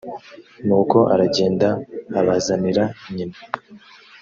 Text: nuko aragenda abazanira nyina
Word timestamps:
nuko 0.65 0.97
aragenda 1.13 1.67
abazanira 2.19 2.83
nyina 3.13 3.37